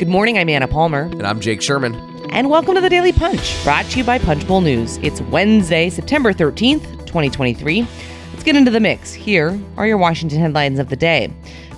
[0.00, 1.02] Good morning, I'm Anna Palmer.
[1.02, 1.94] And I'm Jake Sherman.
[2.30, 4.96] And welcome to the Daily Punch, brought to you by Punchbowl News.
[5.02, 7.86] It's Wednesday, September 13th, 2023.
[8.32, 9.12] Let's get into the mix.
[9.12, 11.30] Here are your Washington headlines of the day.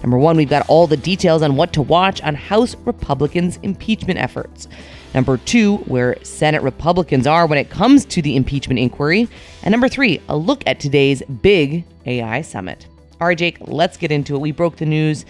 [0.05, 4.21] Number one, we've got all the details on what to watch on House Republicans' impeachment
[4.21, 4.69] efforts.
[5.15, 9.29] Number two, where Senate Republicans are when it comes to the impeachment inquiry.
[9.65, 12.87] And number three, a look at today's big AI summit.
[13.21, 14.41] All right, Jake, let's get into it.
[14.41, 15.25] We broke the news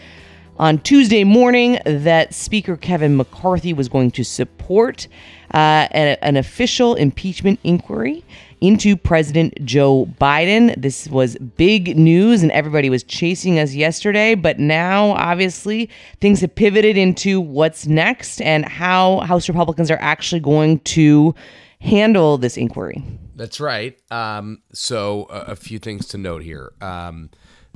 [0.58, 5.08] on Tuesday morning that Speaker Kevin McCarthy was going to support
[5.54, 8.24] uh, an, an official impeachment inquiry
[8.60, 10.80] into President Joe Biden.
[10.80, 14.34] This was big news, and everybody was chasing us yesterday.
[14.34, 15.90] But now, obviously,
[16.20, 21.34] things have pivoted into what's next and how House Republicans are actually going to
[21.80, 23.02] handle this inquiry.
[23.34, 23.98] That's right.
[24.12, 26.72] Um, so, uh, a few things to note here.
[26.80, 27.30] Um,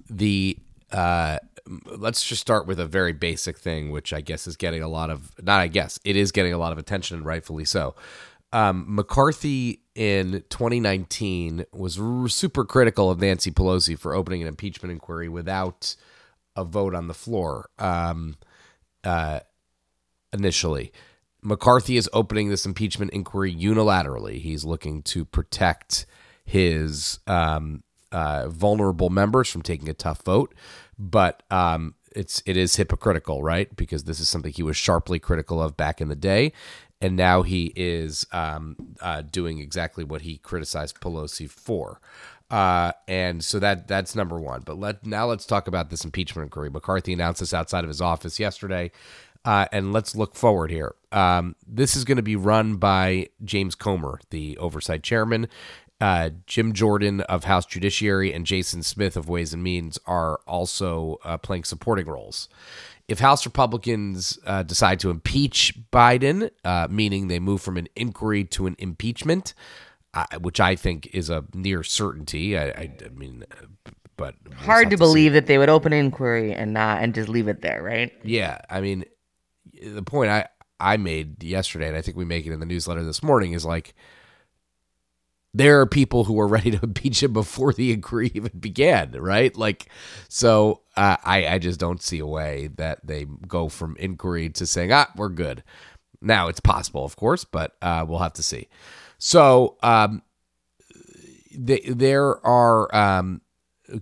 [0.09, 0.57] the
[0.93, 1.39] uh,
[1.87, 5.11] let's just start with a very basic thing, which I guess is getting a lot
[5.11, 5.61] of not.
[5.61, 7.95] I guess it is getting a lot of attention, rightfully so.
[8.53, 14.93] Um, McCarthy in 2019 was r- super critical of Nancy Pelosi for opening an impeachment
[14.93, 15.97] inquiry without
[16.55, 17.69] a vote on the floor.
[17.79, 18.37] Um,
[19.05, 19.41] uh,
[20.33, 20.93] initially,
[21.43, 24.41] McCarthy is opening this impeachment inquiry unilaterally.
[24.41, 26.07] He's looking to protect
[26.45, 27.83] his um,
[28.17, 30.55] uh, vulnerable members from taking a tough vote,
[30.99, 33.77] but um, it's it is hypocritical, right?
[33.77, 36.53] Because this is something he was sharply critical of back in the day,
[36.99, 42.01] and now he is um, uh, doing exactly what he criticized Pelosi for.
[42.51, 44.63] Uh, and so that that's number one.
[44.65, 46.71] But let now let's talk about this impeachment inquiry.
[46.71, 48.93] McCarthy announced this outside of his office yesterday.
[49.45, 50.97] Uh, and let's look forward here.
[51.13, 55.47] Um, this is going to be run by James Comer, the oversight chairman,
[56.01, 61.19] uh, Jim Jordan of House Judiciary and Jason Smith of Ways and Means are also
[61.25, 62.49] uh, playing supporting roles.
[63.09, 68.45] If House Republicans uh, decide to impeach Biden, uh, meaning they move from an inquiry
[68.45, 69.55] to an impeachment,
[70.13, 73.45] uh, which I think is a near certainty, I, I, I mean,
[74.17, 77.29] but hard to, to believe that they would open an inquiry and not and just
[77.29, 78.13] leave it there, right?
[78.25, 79.05] Yeah, I mean,
[79.83, 80.49] the point I
[80.81, 83.65] I made yesterday, and I think we make it in the newsletter this morning, is
[83.65, 83.95] like
[85.57, 89.57] there are people who are ready to impeach him before the inquiry even began, right?
[89.57, 89.87] Like,
[90.29, 94.67] so uh, I, I just don't see a way that they go from inquiry to
[94.67, 95.63] saying, ah, we're good.
[96.21, 98.69] Now, it's possible, of course, but uh, we'll have to see.
[99.19, 100.23] So, um,
[101.57, 103.41] they, there are, um,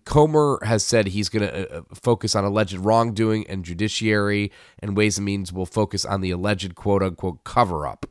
[0.05, 5.19] Comer has said he's going to uh, focus on alleged wrongdoing, and judiciary and Ways
[5.19, 8.07] and Means will focus on the alleged quote unquote cover up.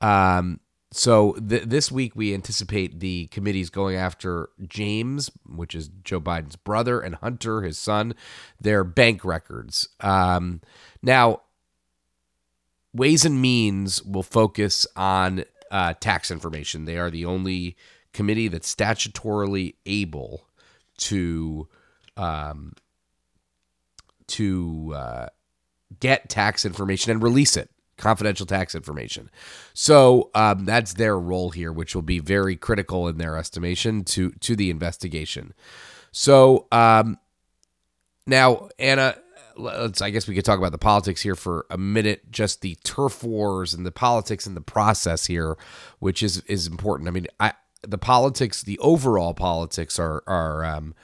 [0.00, 0.60] Um,
[0.96, 6.56] so th- this week we anticipate the committees going after James, which is Joe Biden's
[6.56, 8.14] brother, and Hunter, his son,
[8.60, 9.88] their bank records.
[10.00, 10.62] Um,
[11.02, 11.42] now,
[12.94, 16.86] Ways and Means will focus on uh, tax information.
[16.86, 17.76] They are the only
[18.14, 20.46] committee that's statutorily able
[20.98, 21.68] to
[22.16, 22.72] um,
[24.28, 25.26] to uh,
[26.00, 29.30] get tax information and release it confidential tax information.
[29.74, 34.30] So um, that's their role here, which will be very critical in their estimation to
[34.30, 35.54] to the investigation.
[36.12, 37.18] So um,
[38.26, 39.16] now, Anna,
[39.56, 40.02] let's.
[40.02, 42.30] I guess we could talk about the politics here for a minute.
[42.30, 45.56] Just the turf wars and the politics and the process here,
[45.98, 47.08] which is is important.
[47.08, 47.52] I mean, I
[47.82, 50.94] the politics, the overall politics are are um,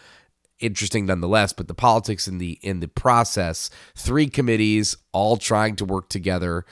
[0.62, 1.53] interesting nonetheless.
[1.53, 6.65] But the politics in the in the process, three committees all trying to work together.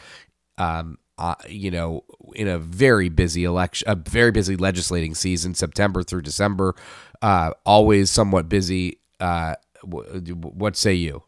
[0.59, 2.03] Um, uh, you know,
[2.35, 6.75] in a very busy election, a very busy legislating season, September through December,
[7.21, 8.99] uh, always somewhat busy.
[9.21, 11.23] Uh, what say you?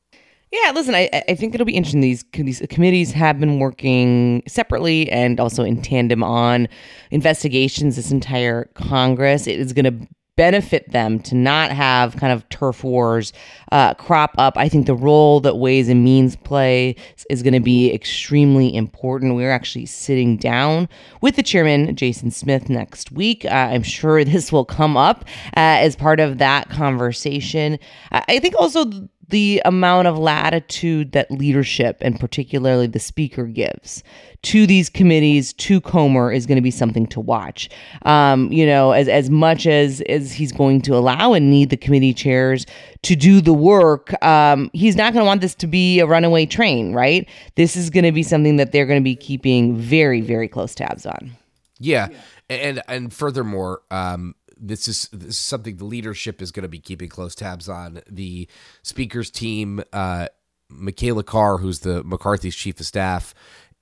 [0.53, 2.03] Yeah, listen, I, I think it'll be interesting.
[2.03, 6.69] These these committees have been working separately and also in tandem on
[7.11, 9.47] investigations this entire Congress.
[9.47, 13.33] It is going to benefit them to not have kind of turf wars
[13.71, 14.57] uh, crop up.
[14.57, 16.97] I think the role that Ways and Means play
[17.29, 19.35] is going to be extremely important.
[19.35, 20.89] We're actually sitting down
[21.21, 23.45] with the chairman, Jason Smith, next week.
[23.45, 25.25] Uh, I'm sure this will come up
[25.57, 27.79] uh, as part of that conversation.
[28.11, 28.85] I think also
[29.33, 34.05] the amount of latitude that leadership and particularly the speaker gives
[34.43, 37.71] to these committees to Comer is going to be something to watch.
[38.03, 41.77] Um, you know, as as much as as he's going to allow and need the
[41.79, 42.67] committee chairs
[43.03, 46.45] to do the work, um, he's not going to want this to be a runaway
[46.45, 47.27] train, right?
[47.57, 50.75] This is going to be something that they're going to be keeping very very close
[50.75, 51.33] tabs on.
[51.79, 52.09] Yeah,
[52.51, 56.79] and and furthermore, um, this is this is something the leadership is going to be
[56.79, 58.01] keeping close tabs on.
[58.09, 58.49] The
[58.83, 60.29] speaker's team, uh,
[60.73, 63.35] Machalagh Carr, who's the McCarthy's chief of staff,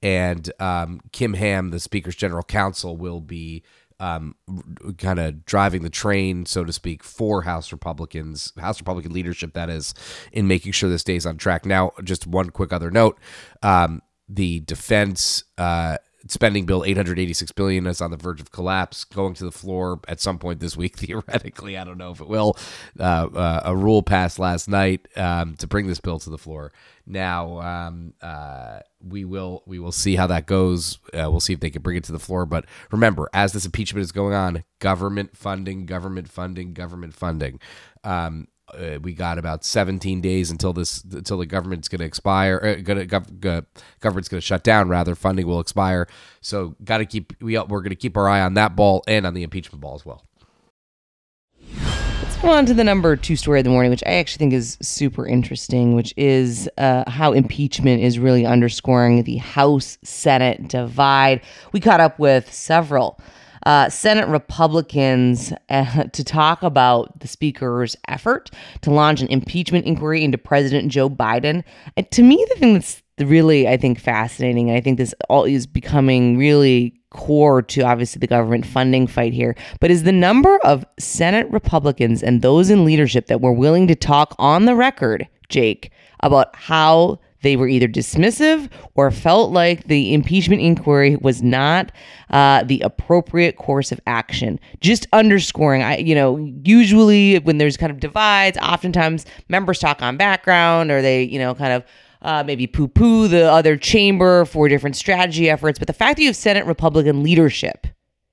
[0.03, 3.63] and um, Kim Ham, the Speaker's general counsel, will be
[4.01, 4.35] um,
[4.97, 9.69] kind of driving the train, so to speak, for House Republicans, House Republican leadership, that
[9.69, 9.95] is,
[10.33, 11.67] in making sure this stays on track.
[11.67, 13.19] Now, just one quick other note:
[13.63, 15.45] um, the defense.
[15.59, 20.01] Uh, spending bill 886 billion is on the verge of collapse going to the floor
[20.09, 21.77] at some point this week theoretically.
[21.77, 22.57] I don't know if it will.
[22.99, 26.73] Uh, uh, a rule passed last night um, to bring this bill to the floor.
[27.07, 30.99] Now um, uh, we will we will see how that goes.
[31.13, 32.47] Uh, we'll see if they can bring it to the floor.
[32.47, 37.61] But remember as this impeachment is going on government funding government funding government funding.
[38.05, 42.61] Um, uh, we got about 17 days until this until the government's going to expire
[42.79, 43.67] uh, gonna, gov, gov,
[44.01, 46.07] government's going to shut down rather funding will expire
[46.41, 49.27] so got to keep we we're going to keep our eye on that ball and
[49.27, 50.25] on the impeachment ball as well
[52.41, 54.55] Let's move on to the number two story of the morning, which I actually think
[54.55, 61.43] is super interesting, which is uh, how impeachment is really underscoring the House Senate divide.
[61.73, 63.21] We caught up with several
[63.67, 68.51] uh, Senate Republicans uh, to talk about the Speaker's effort
[68.83, 71.65] to launch an impeachment inquiry into President Joe Biden.
[71.97, 75.45] And to me, the thing that's really, I think, fascinating, and I think this all
[75.45, 80.59] is becoming really core to obviously the government funding fight here, but is the number
[80.59, 85.29] of Senate Republicans and those in leadership that were willing to talk on the record,
[85.49, 85.91] Jake,
[86.21, 91.91] about how they were either dismissive or felt like the impeachment inquiry was not
[92.31, 94.61] uh, the appropriate course of action.
[94.81, 100.17] Just underscoring, I, you know, usually when there's kind of divides, oftentimes members talk on
[100.17, 101.85] background or they, you know, kind of
[102.23, 105.79] uh, maybe poo poo the other chamber for different strategy efforts.
[105.79, 107.87] But the fact that you have Senate Republican leadership,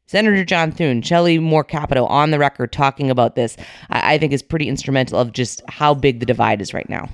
[0.07, 3.55] Senator John Thune, Shelley Moore Capito on the record talking about this,
[3.89, 7.07] I, I think is pretty instrumental of just how big the divide is right now.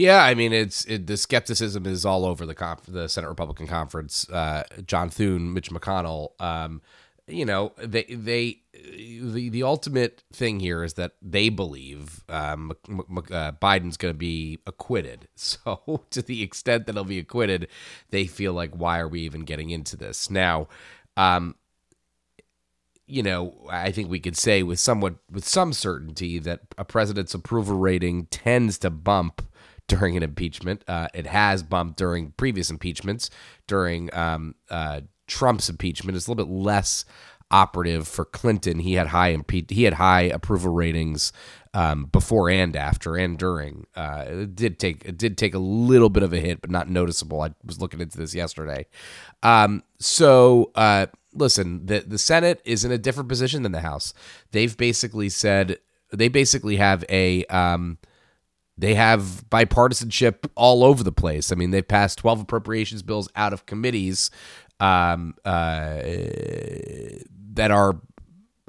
[0.00, 3.66] Yeah, I mean, it's it, the skepticism is all over the conf- the Senate Republican
[3.66, 4.26] Conference.
[4.30, 6.30] Uh, John Thune, Mitch McConnell.
[6.40, 6.80] Um,
[7.26, 13.52] you know, they they the the ultimate thing here is that they believe um, uh,
[13.52, 15.28] Biden's going to be acquitted.
[15.36, 17.68] So to the extent that he'll be acquitted,
[18.08, 20.68] they feel like why are we even getting into this now?
[21.18, 21.56] Um,
[23.06, 27.34] you know, I think we could say with somewhat with some certainty that a president's
[27.34, 29.42] approval rating tends to bump
[29.90, 30.84] during an impeachment.
[30.88, 33.30] Uh, it has bumped during previous impeachments.
[33.66, 37.04] During um, uh, Trump's impeachment, it's a little bit less
[37.50, 38.78] operative for Clinton.
[38.78, 41.32] He had high impe- he had high approval ratings
[41.74, 43.86] um, before and after and during.
[43.94, 46.88] Uh, it did take it did take a little bit of a hit, but not
[46.88, 47.40] noticeable.
[47.42, 48.86] I was looking into this yesterday.
[49.42, 54.14] Um, so uh, listen, the the Senate is in a different position than the House.
[54.52, 55.78] They've basically said
[56.12, 57.98] they basically have a um,
[58.80, 61.52] they have bipartisanship all over the place.
[61.52, 64.30] I mean, they've passed 12 appropriations bills out of committees
[64.80, 66.00] um, uh,
[67.52, 68.00] that are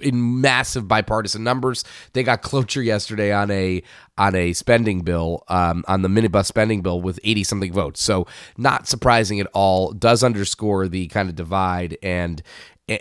[0.01, 1.85] in massive bipartisan numbers.
[2.13, 3.83] They got cloture yesterday on a
[4.17, 8.03] on a spending bill, um, on the minibus spending bill with 80 something votes.
[8.03, 9.93] So not surprising at all.
[9.93, 12.41] Does underscore the kind of divide and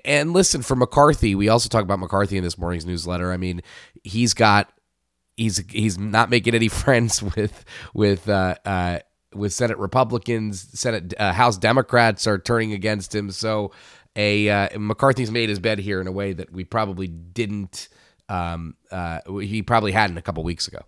[0.05, 1.35] and listen for McCarthy.
[1.35, 3.33] We also talk about McCarthy in this morning's newsletter.
[3.33, 3.63] I mean,
[4.05, 4.73] he's got
[5.41, 7.65] he's he's not making any friends with
[7.95, 8.99] with uh, uh,
[9.35, 10.79] with Senate Republicans.
[10.79, 13.31] Senate uh, House Democrats are turning against him.
[13.31, 13.73] So
[14.15, 17.89] a uh, McCarthy's made his bed here in a way that we probably didn't.
[18.29, 20.81] Um, uh, he probably hadn't a couple weeks ago.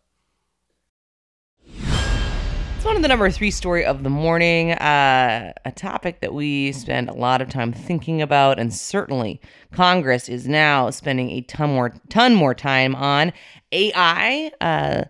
[2.82, 6.72] It's one of the number three story of the morning, uh, a topic that we
[6.72, 9.40] spend a lot of time thinking about, and certainly
[9.72, 13.32] Congress is now spending a ton more ton more time on
[13.72, 14.52] AI.
[14.60, 15.04] Uh,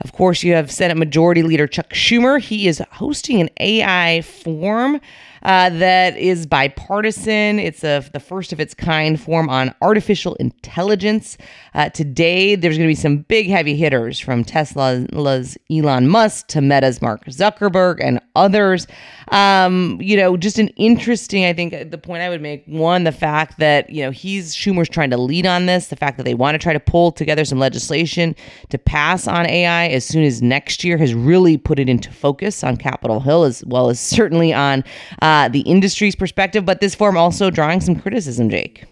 [0.00, 2.40] of course, you have Senate Majority Leader Chuck Schumer.
[2.40, 5.00] He is hosting an AI forum
[5.42, 7.58] uh, that is bipartisan.
[7.58, 11.36] It's a, the first of its kind forum on artificial intelligence.
[11.74, 16.60] Uh, today, there's going to be some big heavy hitters from Tesla's Elon Musk to
[16.60, 18.86] Meta's Mark Zuckerberg and others.
[19.28, 23.12] Um, you know, just an interesting, I think the point I would make one, the
[23.12, 26.34] fact that, you know, he's Schumer's trying to lead on this, the fact that they
[26.34, 30.42] want to try to pull together some legislation to pass on AI as soon as
[30.42, 34.52] next year has really put it into focus on Capitol Hill as well as certainly
[34.52, 34.84] on
[35.22, 36.64] uh, the industry's perspective.
[36.64, 38.84] But this form also drawing some criticism, Jake.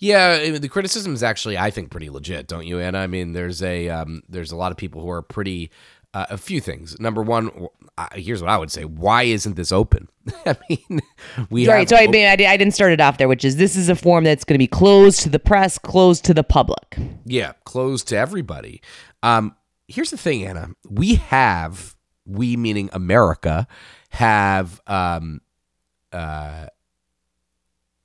[0.00, 2.98] Yeah, the criticism is actually, I think, pretty legit, don't you, Anna?
[2.98, 5.70] I mean, there's a um, there's a lot of people who are pretty
[6.14, 6.98] uh, a few things.
[6.98, 7.68] Number one,
[7.98, 10.08] uh, here's what I would say: Why isn't this open?
[10.46, 11.00] I mean,
[11.50, 11.88] we right.
[11.88, 13.96] so I mean, I, I didn't start it off there, which is this is a
[13.96, 16.96] form that's going to be closed to the press, closed to the public.
[17.26, 18.80] Yeah, closed to everybody.
[19.22, 19.56] Um,
[19.88, 20.70] here's the thing, Anna.
[20.88, 21.94] We have
[22.26, 23.66] we meaning America,
[24.10, 25.40] have um,
[26.12, 26.66] uh,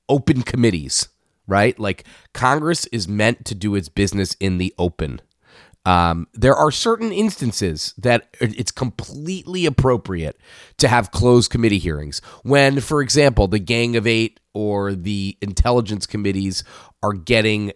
[0.08, 1.10] open committees,
[1.48, 1.78] right?
[1.80, 5.22] Like Congress is meant to do its business in the open.
[5.86, 10.40] Um, there are certain instances that it's completely appropriate
[10.78, 12.22] to have closed committee hearings.
[12.44, 16.64] When, for example, the Gang of Eight or the intelligence committees
[17.02, 17.72] are getting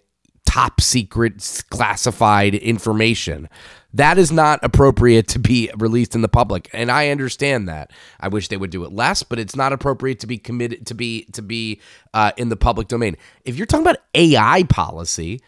[0.54, 3.50] top secret classified information.
[3.92, 7.92] That is not appropriate to be released in the public, and I understand that.
[8.20, 10.94] I wish they would do it less, but it's not appropriate to be committed to
[10.94, 11.82] be to be
[12.14, 13.18] uh, in the public domain.
[13.46, 15.42] If you're talking about AI policy,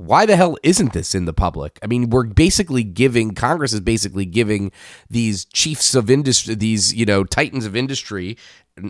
[0.00, 1.78] why the hell isn't this in the public?
[1.82, 4.72] I mean, we're basically giving Congress is basically giving
[5.10, 8.38] these chiefs of industry, these you know titans of industry.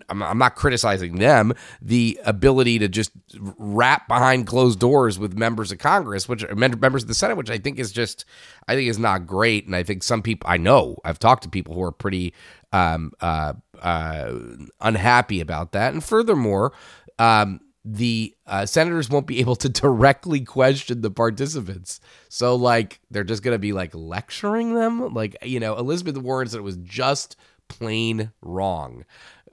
[0.09, 1.52] I'm not criticizing them.
[1.83, 7.09] The ability to just wrap behind closed doors with members of Congress, which members of
[7.09, 8.25] the Senate, which I think is just,
[8.69, 9.67] I think is not great.
[9.67, 12.35] And I think some people I know I've talked to people who are pretty
[12.73, 14.33] um, uh, uh,
[14.81, 15.93] unhappy about that.
[15.93, 16.73] And furthermore,
[17.19, 22.00] um, the uh, senators won't be able to directly question the participants.
[22.28, 25.12] So, like, they're just going to be like lecturing them.
[25.14, 27.37] Like, you know, Elizabeth Warren said it was just
[27.68, 29.04] plain wrong.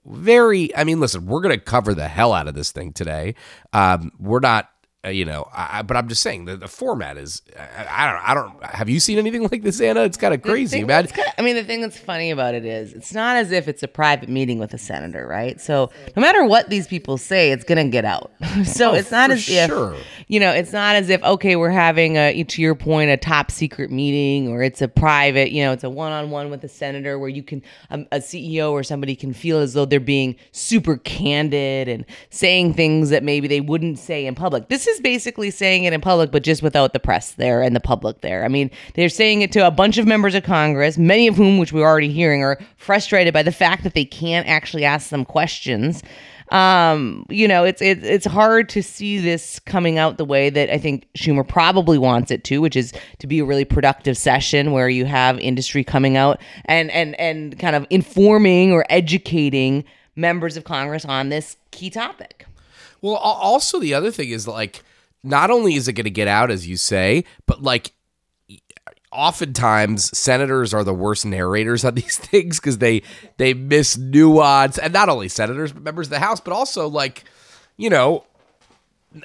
[0.05, 3.35] Very, I mean, listen, we're going to cover the hell out of this thing today.
[3.73, 4.69] Um, we're not
[5.05, 7.43] uh, you know, I, but I'm just saying the, the format is.
[7.57, 8.29] I, I, don't.
[8.29, 8.65] I don't.
[8.65, 10.01] Have you seen anything like this, Anna?
[10.01, 11.05] It's kind of crazy, man.
[11.05, 13.83] Kinda, I mean, the thing that's funny about it is, it's not as if it's
[13.83, 15.61] a private meeting with a senator, right?
[15.61, 18.31] So no matter what these people say, it's gonna get out.
[18.65, 19.93] so oh, it's not as sure.
[19.93, 23.17] if you know, it's not as if okay, we're having a to your point a
[23.17, 26.63] top secret meeting, or it's a private, you know, it's a one on one with
[26.65, 29.99] a senator where you can um, a CEO or somebody can feel as though they're
[30.01, 34.67] being super candid and saying things that maybe they wouldn't say in public.
[34.67, 37.79] This is basically saying it in public, but just without the press there and the
[37.79, 38.43] public there.
[38.43, 41.57] I mean, they're saying it to a bunch of members of Congress, many of whom,
[41.57, 45.23] which we're already hearing, are frustrated by the fact that they can't actually ask them
[45.23, 46.03] questions.
[46.49, 50.69] Um, you know, it's it, it's hard to see this coming out the way that
[50.69, 54.71] I think Schumer probably wants it to, which is to be a really productive session
[54.71, 59.83] where you have industry coming out and and and kind of informing or educating
[60.15, 62.45] members of Congress on this key topic.
[63.01, 64.83] Well, also the other thing is like,
[65.23, 67.91] not only is it going to get out as you say, but like
[69.11, 73.01] oftentimes senators are the worst narrators on these things because they
[73.37, 77.23] they miss nuance and not only senators but members of the house but also like
[77.77, 78.25] you know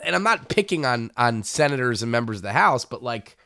[0.04, 3.36] and i'm not picking on on senators and members of the house but like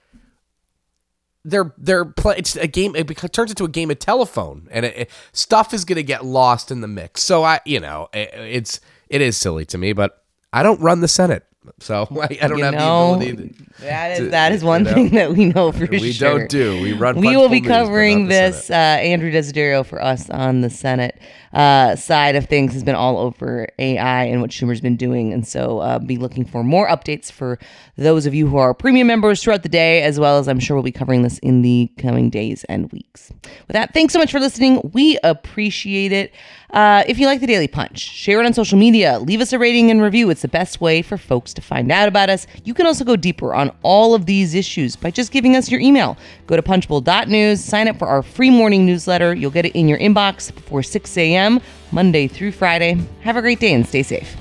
[1.44, 4.96] they're they're play it's a game it turns into a game of telephone and it,
[4.96, 8.30] it, stuff is going to get lost in the mix so i you know it,
[8.34, 11.44] it's it is silly to me, but I don't run the Senate.
[11.80, 13.54] So I, I don't you have know, the ability.
[13.54, 16.34] To, that is to, that is one thing know, that we know for we sure.
[16.34, 16.82] We don't do.
[16.82, 17.20] We run.
[17.20, 18.70] We will be covering this.
[18.70, 21.20] Uh, Andrew Desiderio for us on the Senate
[21.52, 25.46] uh, side of things has been all over AI and what Schumer's been doing, and
[25.46, 27.58] so uh, be looking for more updates for
[27.96, 30.76] those of you who are premium members throughout the day, as well as I'm sure
[30.76, 33.32] we'll be covering this in the coming days and weeks.
[33.66, 34.90] With that, thanks so much for listening.
[34.92, 36.34] We appreciate it.
[36.70, 39.58] Uh, if you like the Daily Punch, share it on social media, leave us a
[39.58, 40.28] rating and review.
[40.28, 42.46] It's the best way for folks to find out about us.
[42.64, 45.80] You can also go deeper on all of these issues by just giving us your
[45.80, 46.16] email.
[46.46, 49.34] Go to punchbowl.news, sign up for our free morning newsletter.
[49.34, 51.60] You'll get it in your inbox before 6 a.m.,
[51.92, 52.98] Monday through Friday.
[53.22, 54.36] Have a great day and stay safe.